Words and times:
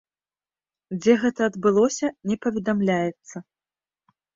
Дзе 1.01 1.13
гэта 1.25 1.41
адбылося, 1.51 2.13
не 2.33 2.41
паведамляецца. 2.49 3.49